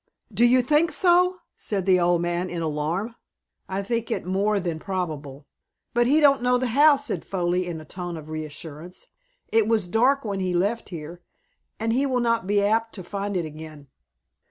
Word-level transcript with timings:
"Do 0.33 0.45
you 0.47 0.63
think 0.63 0.91
so?" 0.91 1.35
said 1.55 1.85
the 1.85 1.99
old 1.99 2.23
man, 2.23 2.49
in 2.49 2.63
alarm. 2.63 3.13
"I 3.69 3.83
think 3.83 4.09
it 4.09 4.25
more 4.25 4.59
than 4.59 4.79
probable." 4.79 5.45
"But 5.93 6.07
he 6.07 6.19
don't 6.19 6.41
know 6.41 6.57
the 6.57 6.69
house," 6.73 7.05
said 7.05 7.23
Foley, 7.23 7.67
in 7.67 7.79
a 7.79 7.85
tone 7.85 8.17
of 8.17 8.27
reassurance. 8.27 9.05
"It 9.51 9.67
was 9.67 9.87
dark 9.87 10.25
when 10.25 10.39
he 10.39 10.55
left 10.55 10.89
here, 10.89 11.21
and 11.79 11.93
he 11.93 12.07
will 12.07 12.19
not 12.19 12.47
be 12.47 12.63
apt 12.63 12.95
to 12.95 13.03
find 13.03 13.37
it 13.37 13.45
again." 13.45 13.89